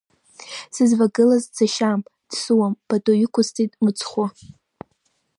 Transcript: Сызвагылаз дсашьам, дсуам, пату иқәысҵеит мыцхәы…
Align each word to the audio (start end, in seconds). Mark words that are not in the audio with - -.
Сызвагылаз 0.75 1.43
дсашьам, 1.53 1.99
дсуам, 2.29 2.73
пату 2.87 3.13
иқәысҵеит 3.25 3.71
мыцхәы… 3.83 4.25